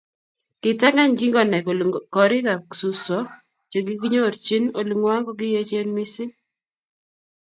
Kitangany 0.61 1.13
kingonai 1.19 1.63
kole 1.65 1.83
gorikab 2.13 2.61
kibubiswa 2.67 3.17
chekikinyorchin 3.71 4.63
olingwai 4.79 5.23
kokiechen 5.25 5.87
missing 5.95 6.33